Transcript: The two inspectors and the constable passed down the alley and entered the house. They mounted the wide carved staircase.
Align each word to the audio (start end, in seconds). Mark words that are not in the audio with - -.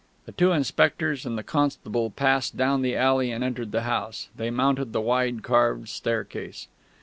The 0.25 0.31
two 0.31 0.51
inspectors 0.51 1.27
and 1.27 1.37
the 1.37 1.43
constable 1.43 2.09
passed 2.09 2.57
down 2.57 2.81
the 2.81 2.95
alley 2.95 3.29
and 3.29 3.43
entered 3.43 3.71
the 3.71 3.83
house. 3.83 4.29
They 4.35 4.49
mounted 4.49 4.93
the 4.93 5.01
wide 5.01 5.43
carved 5.43 5.89
staircase. 5.89 6.67